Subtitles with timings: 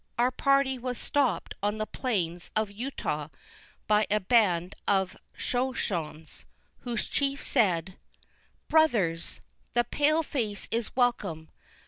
[0.17, 3.27] Our party was stopt on the plains of Utah
[3.85, 6.43] by a band of Shoshones,
[6.79, 7.99] whose chief said:
[8.67, 9.41] "Brothers!
[9.75, 11.51] the pale face is welcome.